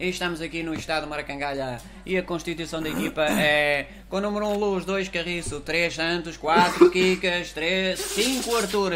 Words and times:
E 0.00 0.08
estamos 0.08 0.40
aqui 0.40 0.62
no 0.62 0.72
estado 0.72 1.02
de 1.02 1.10
Maracangalha 1.10 1.78
e 2.06 2.16
a 2.16 2.22
constituição 2.22 2.80
da 2.80 2.88
equipa 2.88 3.22
é 3.22 3.86
com 4.08 4.16
o 4.16 4.20
número 4.22 4.46
1 4.46 4.56
Luz, 4.56 4.86
2 4.86 5.10
Carriço, 5.10 5.60
3 5.60 5.94
Santos, 5.94 6.38
4 6.38 6.90
Kikas, 6.90 7.52
3, 7.52 8.00
5 8.00 8.56
Arthur, 8.56 8.92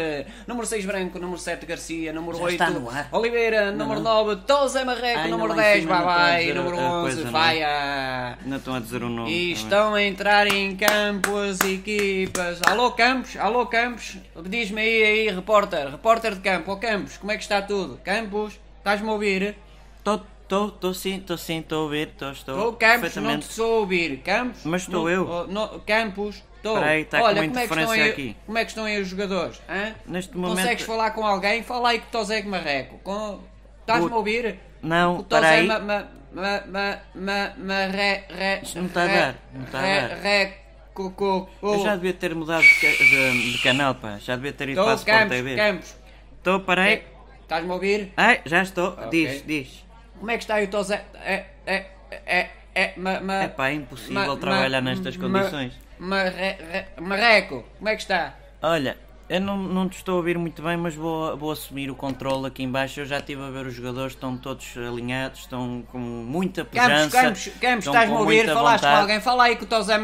número 0.47 0.65
6 0.65 0.83
Branco, 0.83 1.19
número 1.19 1.37
7 1.37 1.63
Garcia, 1.63 2.11
número 2.11 2.39
Já 2.39 2.43
8 2.45 2.53
está 2.55 2.69
no 2.71 2.89
ar. 2.89 3.07
Oliveira, 3.11 3.71
número 3.71 3.99
9 3.99 4.37
Tozé 4.47 4.83
Marreco, 4.83 5.19
Ai, 5.19 5.29
número 5.29 5.49
não, 5.49 5.55
lá 5.55 5.61
em 5.61 5.65
10 5.65 5.81
cima 5.83 5.93
não 5.93 6.01
estão 6.01 6.11
a 6.11 6.15
Babai, 6.17 6.53
número 6.53 6.79
a 6.79 6.81
11 6.81 7.01
coisa, 7.03 7.21
não 7.21 7.27
é? 7.27 7.31
Faia. 7.31 8.37
Ainda 8.43 8.55
estão 8.55 8.73
a 8.73 8.79
dizer 8.79 9.03
o 9.03 9.09
nome. 9.09 9.29
E 9.29 9.43
bem. 9.43 9.51
estão 9.51 9.93
a 9.93 10.01
entrar 10.01 10.47
em 10.47 10.75
campo 10.75 11.37
as 11.37 11.59
equipas. 11.61 12.61
Alô 12.65 12.93
Campos, 12.93 13.37
alô 13.37 13.67
Campos, 13.67 14.17
diz-me 14.49 14.81
aí, 14.81 15.03
aí, 15.03 15.29
repórter, 15.29 15.87
repórter 15.87 16.33
de 16.33 16.41
campo, 16.41 16.71
ó 16.71 16.77
Campos, 16.77 17.15
como 17.17 17.31
é 17.31 17.37
que 17.37 17.43
está 17.43 17.61
tudo? 17.61 17.99
Campos, 18.03 18.59
estás-me 18.79 19.07
a 19.07 19.11
ouvir? 19.11 19.55
Tô, 20.03 20.19
tô, 20.47 20.69
tô 20.71 20.93
sim, 20.93 21.19
tô 21.19 21.37
sim, 21.37 21.61
tô 21.61 21.75
a 21.75 21.79
ouvir, 21.79 22.07
tô, 22.17 22.29
estou. 22.31 22.69
Ô 22.69 22.73
Campos, 22.73 23.15
não 23.17 23.39
te 23.39 23.49
estou 23.49 23.73
a 23.73 23.79
ouvir. 23.79 24.17
Campos? 24.17 24.61
Mas 24.63 24.81
estou 24.83 25.09
eu. 25.09 25.27
oh, 25.27 25.47
não- 25.51 25.79
Campos, 25.79 26.43
estou. 26.57 26.77
Está 26.83 27.19
com 27.19 27.25
Olha, 27.25 27.41
uma 27.41 27.47
como 27.47 27.59
é 27.59 27.67
que 27.67 27.73
estão 27.73 27.83
interferência 27.83 28.03
aí, 28.03 28.09
aqui. 28.11 28.35
Como 28.45 28.57
é 28.57 28.63
que 28.65 28.71
estão 28.71 28.85
aí 28.85 29.01
os 29.01 29.07
jogadores? 29.07 29.61
hã? 29.69 29.93
Neste 30.05 30.37
momento- 30.37 30.57
Consegues 30.61 30.85
falar 30.85 31.11
com 31.11 31.25
alguém? 31.25 31.63
Fala 31.63 31.89
aí 31.89 31.99
com 31.99 32.07
o 32.07 32.11
Tosé 32.11 32.41
Marreco. 32.43 32.97
Com... 32.99 33.39
Estás-me 33.81 34.11
a 34.11 34.15
ouvir? 34.15 34.59
Não, 34.81 35.17
o 35.17 35.21
espera 35.21 35.47
aí. 35.49 35.67
Ma, 35.67 35.79
ma, 35.79 36.07
ma, 36.33 36.61
ma, 36.67 36.99
ma, 37.15 37.53
ma, 37.57 37.85
re, 37.85 38.23
re, 38.29 38.59
Isto 38.63 38.79
não 38.79 38.87
está 38.87 39.03
a 39.03 39.07
dar, 39.07 39.35
não 39.53 39.63
está 39.63 39.79
a 39.79 39.81
dar. 40.07 40.17
re- 40.17 40.53
co- 40.93 41.11
co- 41.11 41.49
Eu 41.61 41.69
co- 41.77 41.83
já 41.83 41.95
devia 41.95 42.13
ter 42.13 42.33
mudado 42.35 42.63
de, 42.63 42.97
de- 42.97 43.51
de 43.53 43.57
canal, 43.59 43.95
pá. 43.95 44.17
Já 44.19 44.35
devia 44.35 44.53
ter 44.53 44.69
ido 44.69 44.81
para 44.81 44.91
a 44.91 44.95
Estou, 44.95 45.13
Sport 45.13 45.19
Campos, 45.29 45.37
TV. 45.37 45.55
Campos. 45.55 45.95
Estou, 46.37 46.59
parei. 46.61 46.93
É, 46.93 47.03
Estás-me 47.41 47.69
a 47.69 47.73
ouvir? 47.75 48.13
Ai, 48.17 48.41
já 48.45 48.63
estou. 48.63 48.89
Ok. 48.93 49.07
Diz, 49.11 49.45
diz. 49.45 49.84
Como 50.19 50.31
é 50.31 50.37
que 50.37 50.43
está 50.43 50.55
aí 50.55 50.65
o 50.65 50.67
teu 50.67 50.83
Zé? 50.83 51.05
É, 51.15 51.45
é, 51.65 51.85
é, 52.25 52.49
é, 52.73 52.93
ma, 52.97 53.19
ma, 53.19 53.43
é 53.43 53.47
pá, 53.47 53.69
é 53.69 53.73
impossível 53.73 54.27
ma, 54.27 54.37
trabalhar 54.37 54.81
ma, 54.81 54.89
nestas 54.89 55.15
condições. 55.17 55.73
Marreco, 55.99 57.63
como 57.77 57.89
é 57.89 57.95
que 57.95 58.01
está? 58.01 58.33
Olha, 58.61 58.97
eu 59.27 59.41
não, 59.41 59.57
não 59.57 59.89
te 59.89 59.97
estou 59.97 60.15
a 60.15 60.17
ouvir 60.17 60.37
muito 60.37 60.61
bem, 60.61 60.77
mas 60.77 60.93
vou, 60.93 61.35
vou 61.35 61.51
assumir 61.51 61.89
o 61.89 61.95
controle 61.95 62.47
aqui 62.47 62.63
embaixo. 62.63 62.99
Eu 62.99 63.05
já 63.05 63.17
estive 63.17 63.41
a 63.41 63.49
ver 63.49 63.65
os 63.65 63.73
jogadores, 63.73 64.13
estão 64.13 64.37
todos 64.37 64.75
alinhados, 64.77 65.41
estão 65.41 65.83
com 65.91 65.97
muita 65.97 66.63
pujança. 66.63 67.09
Campos, 67.09 67.45
Campos, 67.47 67.59
Campos 67.61 67.85
estás-me 67.87 68.15
a 68.15 68.19
ouvir? 68.19 68.45
Falaste 68.45 68.83
vontade. 68.83 68.95
com 68.95 69.01
alguém? 69.01 69.19
Fala 69.21 69.43
aí 69.45 69.55
que 69.55 69.63
o 69.63 69.67
teu 69.67 69.81
Zé... 69.81 69.95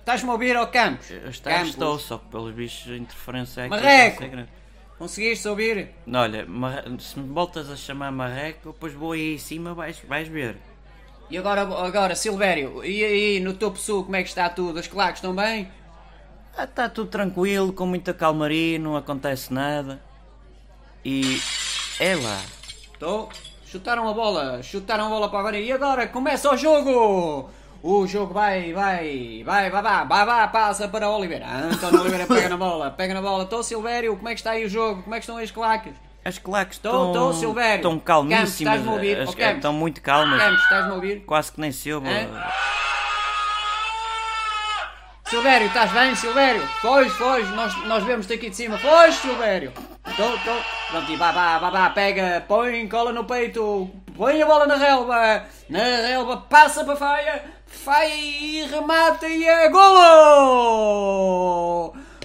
Estás-me 0.00 0.30
a 0.30 0.32
ouvir, 0.32 0.56
ó 0.56 0.62
oh 0.62 0.66
Campos? 0.68 1.10
Está, 1.10 1.62
Estou, 1.62 1.98
só 1.98 2.16
que 2.18 2.26
pelos 2.26 2.54
bichos 2.54 2.90
a 2.90 2.96
interferência 2.96 3.60
é 3.60 3.68
Marreco. 3.68 4.22
que 4.22 4.46
conseguiste 4.98 5.46
ouvir? 5.48 5.90
Olha, 6.12 6.46
se 6.98 7.18
me 7.18 7.32
voltas 7.32 7.70
a 7.70 7.76
chamar 7.76 8.10
Marreco, 8.10 8.72
depois 8.72 8.92
vou 8.92 9.12
aí 9.12 9.34
em 9.34 9.38
cima, 9.38 9.72
vais, 9.72 9.98
vais 10.06 10.28
ver. 10.28 10.56
E 11.30 11.36
agora, 11.36 11.62
agora, 11.62 12.16
Silvério, 12.16 12.84
e 12.84 13.04
aí 13.04 13.40
no 13.40 13.54
topo 13.54 13.78
sul, 13.78 14.04
como 14.04 14.16
é 14.16 14.22
que 14.22 14.28
está 14.28 14.48
tudo? 14.48 14.78
As 14.78 14.88
claques 14.88 15.18
estão 15.18 15.34
bem? 15.34 15.70
Ah, 16.56 16.64
está 16.64 16.88
tudo 16.88 17.10
tranquilo, 17.10 17.72
com 17.72 17.86
muita 17.86 18.12
calmaria, 18.12 18.78
não 18.78 18.96
acontece 18.96 19.52
nada. 19.52 20.00
E. 21.04 21.40
É 22.00 22.14
lá. 22.16 22.42
Estou. 22.92 23.28
Chutaram 23.66 24.08
a 24.08 24.14
bola, 24.14 24.62
chutaram 24.62 25.06
a 25.06 25.08
bola 25.10 25.28
para 25.28 25.38
agora. 25.40 25.60
E 25.60 25.70
agora 25.70 26.08
começa 26.08 26.50
o 26.50 26.56
jogo! 26.56 27.50
O 27.82 28.06
jogo 28.06 28.34
vai, 28.34 28.72
vai, 28.72 29.42
vai, 29.44 29.70
vai, 29.70 29.82
vai, 29.82 30.04
vai, 30.06 30.26
vai, 30.26 30.48
passa 30.50 30.88
para 30.88 31.08
Oliveira. 31.08 31.46
António 31.46 32.00
Oliveira 32.00 32.26
pega 32.28 32.48
na 32.48 32.56
bola, 32.56 32.90
pega 32.90 33.14
na 33.14 33.22
bola. 33.22 33.44
Estou 33.44 33.62
Silvério, 33.62 34.16
como 34.16 34.28
é 34.28 34.34
que 34.34 34.40
está 34.40 34.50
aí 34.52 34.64
o 34.64 34.68
jogo? 34.68 35.02
Como 35.02 35.14
é 35.14 35.18
que 35.18 35.22
estão 35.24 35.38
as 35.38 35.50
claques? 35.50 35.92
As 36.24 36.38
claques 36.38 36.76
estão. 36.76 37.12
tô, 37.12 37.32
Silvério. 37.32 37.76
Estão 37.76 37.92
Campos, 37.92 38.04
calmíssimas. 38.04 38.52
estás-me 38.58 38.88
a 38.88 38.92
ouvir? 38.92 39.20
as- 39.20 39.34
Campos. 39.34 39.56
estão 39.56 39.72
muito 39.72 40.02
calmas. 40.02 40.42
Campos, 40.42 40.62
estás-me 40.62 40.90
a 40.90 40.94
ouvir? 40.94 41.20
Quase 41.24 41.52
que 41.52 41.60
nem 41.60 41.70
se 41.72 41.92
ouve. 41.92 42.08
Silvério, 45.26 45.66
estás 45.66 45.92
bem, 45.92 46.14
Silvério? 46.14 46.66
Foge, 46.80 47.10
foge, 47.10 47.52
nós, 47.52 47.76
nós 47.86 48.02
vemos-te 48.02 48.32
aqui 48.32 48.48
de 48.48 48.56
cima. 48.56 48.78
Foge, 48.78 49.12
Silvério! 49.18 49.72
Estou, 50.06 50.34
estou. 50.34 50.56
Pronto, 50.90 51.12
e 51.12 51.16
vá, 51.16 51.30
vá, 51.32 51.58
vá, 51.58 51.68
vá, 51.70 51.90
pega, 51.90 52.42
põe, 52.48 52.88
cola 52.88 53.12
no 53.12 53.24
peito, 53.24 53.90
põe 54.16 54.40
a 54.40 54.46
bola 54.46 54.66
na 54.66 54.76
relva, 54.76 55.44
na 55.68 55.78
relva, 55.84 56.38
passa 56.48 56.82
para 56.82 56.94
a 56.94 56.96
faia, 56.96 57.44
faia 57.68 58.14
e 58.14 58.66
remata 58.66 59.28
e 59.28 59.44
é 59.44 59.68
golo! 59.68 59.92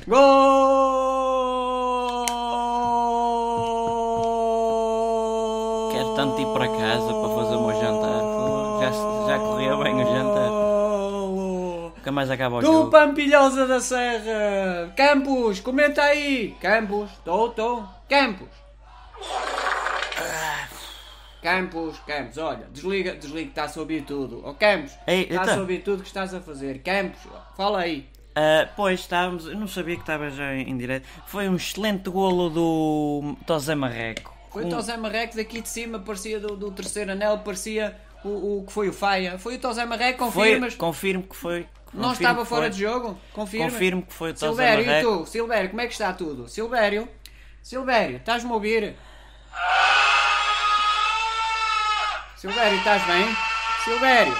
Gol! 0.07 2.25
Quero 5.91 6.15
tanto 6.15 6.41
ir 6.41 6.47
para 6.47 6.67
casa 6.67 7.13
para 7.13 7.29
fazer 7.35 7.55
o 7.55 7.67
meu 7.67 7.79
jantar. 7.79 8.21
Já, 8.81 8.91
já 9.27 9.39
correu 9.39 9.77
bem 9.83 9.95
o 9.95 10.05
jantar. 10.05 10.49
Nunca 11.97 12.11
mais 12.11 12.29
acaba 12.29 12.57
o 12.57 12.59
Do 12.59 12.65
jogo. 12.65 12.91
Pampilhosa 12.91 13.65
da 13.65 13.79
Serra! 13.79 14.91
Campos, 14.95 15.59
comenta 15.61 16.03
aí! 16.03 16.53
Campos, 16.59 17.09
estou, 17.11 17.47
estou. 17.47 17.85
Campos! 18.09 18.62
Campos, 21.43 21.99
Campos, 22.07 22.37
olha, 22.37 22.67
desliga, 22.71 23.13
desliga, 23.15 23.49
está-se 23.49 23.77
a 23.77 23.81
ouvir 23.81 24.03
tudo. 24.03 24.41
Ó 24.45 24.53
Campos, 24.53 24.93
Ei, 25.05 25.23
está-se 25.23 25.43
então. 25.43 25.55
a 25.57 25.59
ouvir 25.61 25.83
tudo 25.83 26.01
que 26.01 26.07
estás 26.07 26.33
a 26.33 26.39
fazer. 26.39 26.79
Campos, 26.81 27.19
fala 27.57 27.79
aí. 27.81 28.07
Ah, 28.35 28.67
pois 28.75 29.01
estávamos, 29.01 29.45
eu 29.45 29.55
não 29.55 29.67
sabia 29.67 29.95
que 29.95 30.01
estava 30.01 30.29
já 30.31 30.55
em 30.55 30.75
direto. 30.77 31.05
Foi 31.27 31.47
um 31.49 31.55
excelente 31.55 32.09
golo 32.09 32.49
do 32.49 33.35
Tosé 33.45 33.75
Marreco. 33.75 34.33
Foi 34.51 34.63
Um- 34.63 34.67
o 34.67 34.69
Tosé 34.69 34.95
Marreco 34.97 35.35
daqui 35.35 35.61
de 35.61 35.69
cima, 35.69 35.99
parecia 35.99 36.39
do, 36.39 36.55
do 36.55 36.71
terceiro 36.71 37.11
anel, 37.11 37.39
parecia 37.39 37.95
o, 38.23 38.59
o 38.59 38.63
que 38.65 38.71
foi 38.73 38.87
o 38.89 38.93
Faia. 38.93 39.37
Foi 39.37 39.55
o 39.55 39.59
Tosé 39.59 39.85
Marreco, 39.85 40.31
Foi, 40.31 40.45
confirmas? 40.47 40.75
confirmo 40.75 41.23
que 41.23 41.35
foi. 41.35 41.67
Não 41.93 42.09
confirmo 42.09 42.13
estava 42.13 42.41
que 42.43 42.49
fora 42.49 42.61
foi. 42.63 42.69
de 42.71 42.79
jogo? 42.79 43.17
Confirma? 43.33 43.69
Confirmo 43.69 44.01
que 44.01 44.13
foi 44.13 44.29
o 44.31 44.33
Tosé 44.33 44.47
Silvério, 44.47 44.83
e 44.83 44.87
Marreco. 44.87 45.17
tu? 45.17 45.25
Silvério, 45.27 45.69
como 45.69 45.81
é 45.81 45.85
que 45.87 45.91
está 45.93 46.13
tudo? 46.13 46.47
Silvério? 46.47 47.07
Silvério, 47.61 48.17
estás-me 48.17 48.49
a 48.49 48.53
ouvir? 48.55 48.95
Silvério, 52.43 52.77
estás 52.77 53.01
bem? 53.07 53.25
Silvério! 53.85 54.35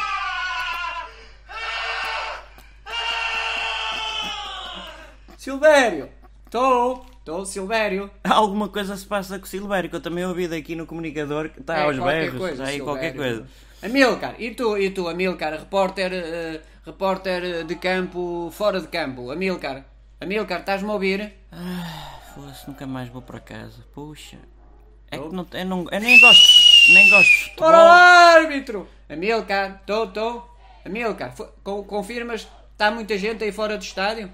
Silvério! 5.37 6.09
Estou! 6.45 7.05
Estou, 7.19 7.45
Silvério! 7.45 8.11
Alguma 8.23 8.67
coisa 8.69 8.95
se 8.97 9.05
passa 9.05 9.39
com 9.39 9.45
o 9.45 9.47
Silvério, 9.47 9.89
que 9.89 9.95
eu 9.95 10.01
também 10.01 10.25
ouvi 10.25 10.47
daqui 10.47 10.75
no 10.75 10.85
comunicador 10.85 11.49
que 11.49 11.59
está 11.61 11.77
É, 11.77 11.83
aos 11.83 11.97
qualquer 11.97 12.21
berros. 12.25 12.39
coisa, 12.39 12.63
aí 12.65 12.79
qualquer 12.79 13.11
Silvério. 13.13 13.37
coisa. 13.39 13.49
Amilcar, 13.83 14.35
e 14.39 14.51
tu, 14.51 14.77
e 14.77 14.89
tu, 14.91 15.07
Amilcar, 15.09 15.53
repórter, 15.53 16.11
eh, 16.13 16.61
repórter 16.85 17.65
de 17.65 17.75
campo, 17.75 18.49
fora 18.53 18.79
de 18.79 18.87
campo. 18.87 19.29
Amilcar, 19.31 19.85
Amilcar, 20.21 20.59
estás-me 20.61 20.89
a 20.89 20.93
ouvir? 20.93 21.33
Foda-se, 22.33 22.67
nunca 22.67 22.87
mais 22.87 23.09
vou 23.09 23.21
para 23.21 23.39
casa. 23.39 23.83
Puxa. 23.93 24.37
É 25.11 25.19
Oh. 25.19 25.29
que 25.29 25.35
não, 25.35 25.45
eu, 25.53 25.65
não, 25.65 25.85
eu 25.91 25.99
nem 25.99 26.19
gosto. 26.19 26.62
Nem 26.89 27.09
gosto 27.09 27.29
de 27.31 27.43
futebol. 27.45 27.67
Ora 27.69 27.77
árbitro! 27.77 28.89
Amilcar, 29.09 29.77
estou, 29.81 30.05
estou. 30.05 30.49
Amilcar, 30.85 31.33
con- 31.63 31.83
confirmas, 31.85 32.47
está 32.71 32.91
muita 32.91 33.17
gente 33.17 33.43
aí 33.43 33.51
fora 33.51 33.77
do 33.77 33.83
estádio? 33.83 34.31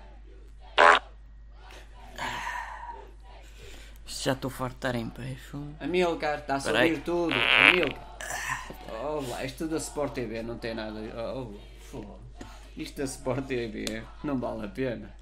Já 4.07 4.33
estou 4.33 4.49
farto 4.49 4.73
de 4.89 4.97
estar 4.97 5.23
em 5.23 5.35
foda. 5.35 5.75
Amilcar, 5.79 6.39
está 6.39 6.55
a 6.55 6.57
ouvir 6.71 7.01
tudo. 7.01 7.33
Amilcar. 7.35 8.17
Oh, 8.91 9.21
lá, 9.29 9.43
isto 9.45 9.67
da 9.67 9.77
Sport 9.77 10.13
TV 10.13 10.41
não 10.41 10.57
tem 10.57 10.73
nada. 10.73 10.99
Oh, 11.35 11.53
oh. 11.93 12.19
Isto 12.75 12.97
da 12.97 13.03
Sport 13.05 13.45
TV 13.45 14.03
não 14.23 14.37
vale 14.39 14.65
a 14.65 14.69
pena. 14.69 15.13